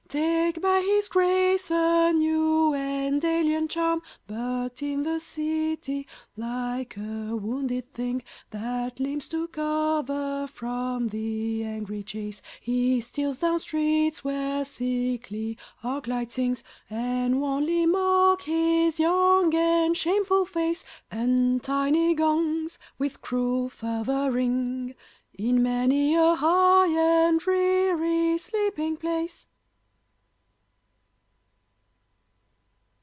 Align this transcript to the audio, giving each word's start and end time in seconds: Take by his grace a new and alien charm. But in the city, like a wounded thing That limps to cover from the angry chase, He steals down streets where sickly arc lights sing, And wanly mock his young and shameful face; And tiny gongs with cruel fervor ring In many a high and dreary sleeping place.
Take 0.11 0.61
by 0.61 0.81
his 0.81 1.07
grace 1.07 1.71
a 1.71 2.11
new 2.11 2.73
and 2.73 3.23
alien 3.23 3.69
charm. 3.69 4.01
But 4.27 4.81
in 4.83 5.03
the 5.03 5.21
city, 5.21 6.05
like 6.35 6.97
a 6.97 7.33
wounded 7.37 7.93
thing 7.93 8.21
That 8.49 8.99
limps 8.99 9.29
to 9.29 9.47
cover 9.47 10.47
from 10.47 11.07
the 11.07 11.63
angry 11.63 12.03
chase, 12.03 12.41
He 12.59 12.99
steals 12.99 13.39
down 13.39 13.61
streets 13.61 14.21
where 14.21 14.65
sickly 14.65 15.57
arc 15.81 16.07
lights 16.07 16.35
sing, 16.35 16.57
And 16.89 17.39
wanly 17.39 17.85
mock 17.85 18.41
his 18.41 18.99
young 18.99 19.55
and 19.55 19.95
shameful 19.95 20.45
face; 20.45 20.83
And 21.09 21.63
tiny 21.63 22.15
gongs 22.15 22.77
with 22.97 23.21
cruel 23.21 23.69
fervor 23.69 24.29
ring 24.29 24.93
In 25.35 25.63
many 25.63 26.15
a 26.15 26.35
high 26.35 26.89
and 26.99 27.39
dreary 27.39 28.37
sleeping 28.37 28.97
place. 28.97 29.47